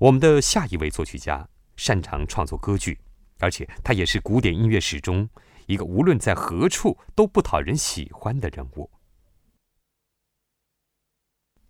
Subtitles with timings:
[0.00, 1.46] 我们的下一位作曲家
[1.76, 2.98] 擅长创作歌剧，
[3.38, 5.28] 而且他也是古典音乐史中
[5.66, 8.90] 一个无论在何处都不讨人喜欢的人物。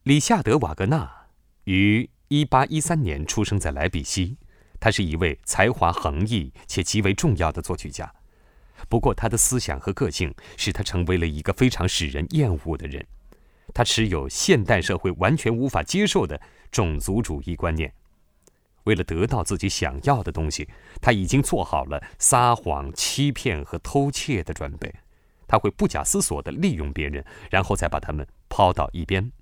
[0.05, 1.27] 里夏德·瓦格纳
[1.65, 4.39] 于1813年出生在莱比锡，
[4.79, 8.15] 他是一位才华横溢且极为重要的作曲家。
[8.89, 13.05] 不过，他的思想和个性使他成为了一个非常使人厌恶的人。
[13.75, 16.41] 他持有现代社会完全无法接受的
[16.71, 17.93] 种族主义观念。
[18.85, 20.69] 为了得到自己想要的东西，
[21.01, 24.95] 他已经做好了撒谎、欺骗和偷窃的准备。
[25.47, 29.33] 他会不假思索地利用别人，然后再把他们抛到一边。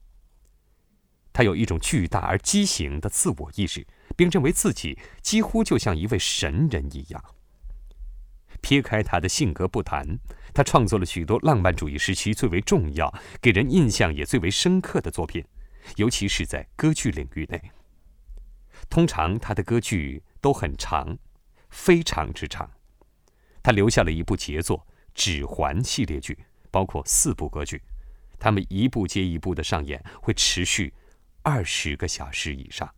[1.33, 3.87] 他有一种巨大而畸形的自我意识，
[4.17, 7.23] 并认为自己几乎就像一位神人一样。
[8.61, 10.19] 撇开他的性格不谈，
[10.53, 15.45] 他创作了许多浪漫主义时期最为重要、给人印象也最为深刻的作品，
[15.97, 17.70] 尤其是在歌剧领域内。
[18.89, 21.19] 通常他的歌剧都很长，
[21.71, 22.71] 非常之长。
[23.62, 24.79] 他留下了一部杰作
[25.15, 26.39] 《指环》系列剧，
[26.70, 27.83] 包括四部歌剧，
[28.39, 30.95] 他们一部接一部的上演，会持续
[31.43, 32.89] 二十个小时以上。《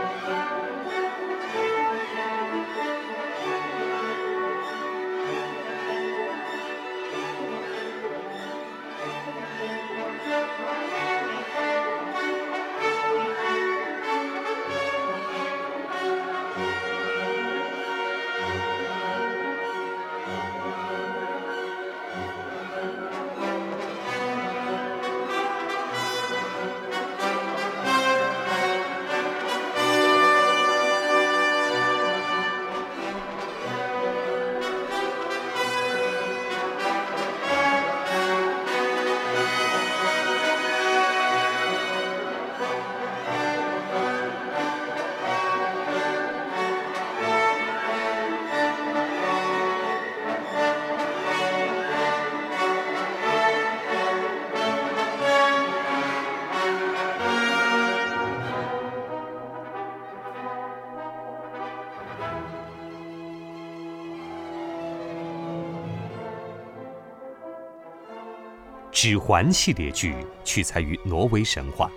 [69.02, 71.90] 指环》系列剧取材于挪威神话，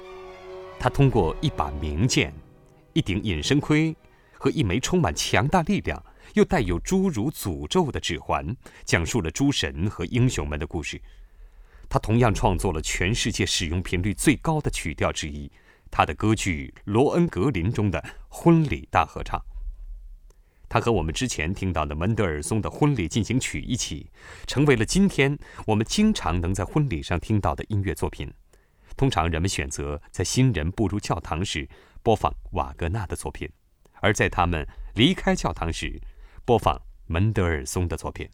[0.78, 2.32] 它通过一把名剑、
[2.92, 3.92] 一顶隐身盔
[4.34, 6.00] 和一枚充满强大力量
[6.34, 11.02] 又带有诸如诅咒的指环，讲述了诸神和英雄们的故事。
[11.88, 15.50] 他同样创作了全世界使用频率最高的曲调之一——
[15.90, 19.42] 他的歌剧《罗恩格林》中的婚礼大合唱。
[20.72, 24.10] 它和我们之前听到的门德尔松的婚礼进行曲一起，
[24.46, 28.32] 成为了今天我们经常能在婚礼上听到的音乐作品。
[28.96, 31.68] 通常人们选择在新人步入教堂时
[32.02, 33.46] 播放瓦格纳的作品，
[34.00, 36.00] 而在他们离开教堂时
[36.46, 38.26] 播放门德尔松的作品。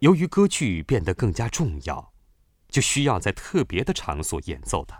[0.00, 2.12] 由于歌剧变得更加重要，
[2.70, 4.98] 就需要在特别的场所演奏它，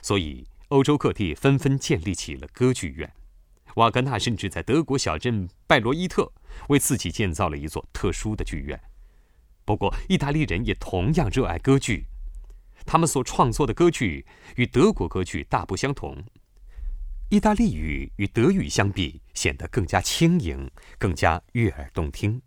[0.00, 3.12] 所以欧洲各地纷纷建立起了歌剧院。
[3.76, 6.30] 瓦格纳甚至在德国小镇拜罗伊特
[6.68, 8.80] 为自己建造了一座特殊的剧院。
[9.64, 12.06] 不过，意大利人也同样热爱歌剧，
[12.86, 16.22] 他们所创作的歌剧与德国歌剧大不相同。
[17.28, 22.40] 意大利语与德语相比，显得更加轻盈，更加悦耳动听。